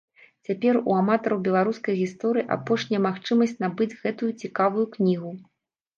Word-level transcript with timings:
Цяпер 0.47 0.75
у 0.89 0.95
аматараў 1.01 1.41
беларускай 1.47 1.95
гісторыі 2.01 2.45
апошняя 2.55 3.03
магчымасць 3.07 3.57
набыць 3.65 3.91
гэтую 4.03 4.31
цікавую 4.45 4.85
кнігу. 4.97 5.31